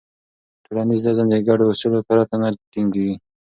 ټولنیز 0.65 1.01
نظم 1.07 1.27
د 1.31 1.35
ګډو 1.47 1.65
اصولو 1.71 1.99
پرته 2.07 2.35
نه 2.41 2.47
ټینګېږي. 2.71 3.15